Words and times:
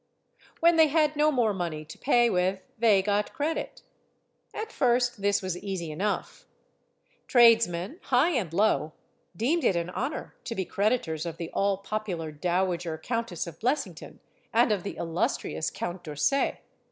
When 0.61 0.77
they 0.77 0.87
had 0.87 1.15
no 1.15 1.31
more 1.31 1.53
money 1.53 1.85
to 1.85 1.95
pay 1.99 2.27
with, 2.27 2.63
they 2.75 3.03
got 3.03 3.33
credit. 3.33 3.83
At 4.51 4.71
first, 4.71 5.21
this 5.21 5.43
was 5.43 5.55
easy 5.55 5.91
enough. 5.91 6.39
"THE 6.39 6.39
MOST 7.27 7.33
GORGEOUS 7.35 7.35
LADY 7.35 7.55
BLESSINGTON" 7.69 7.99
225 8.01 8.01
Tradesmen, 8.01 8.01
high 8.09 8.39
and 8.41 8.51
low, 8.51 8.93
deemed 9.37 9.63
it 9.63 9.75
an 9.75 9.89
honor 9.91 10.33
to 10.45 10.55
be 10.55 10.65
creditors 10.65 11.27
of 11.27 11.37
the 11.37 11.51
all 11.51 11.77
popular 11.77 12.31
Dowager 12.31 12.97
Countess 12.97 13.45
of 13.45 13.59
Bless 13.59 13.85
ington, 13.85 14.17
and 14.51 14.71
of 14.71 14.81
the 14.81 14.95
illustrious 14.97 15.69
Count 15.69 16.03
D'Orsay. 16.03 16.61